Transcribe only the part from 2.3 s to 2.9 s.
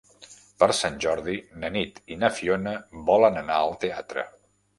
Fiona